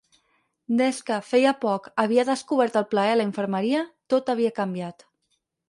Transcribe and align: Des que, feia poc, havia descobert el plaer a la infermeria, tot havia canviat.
Des 0.79 1.01
que, 1.09 1.17
feia 1.31 1.51
poc, 1.65 1.91
havia 2.05 2.25
descobert 2.31 2.81
el 2.83 2.89
plaer 2.95 3.13
a 3.13 3.21
la 3.21 3.29
infermeria, 3.29 3.87
tot 4.15 4.35
havia 4.35 4.57
canviat. 4.59 5.11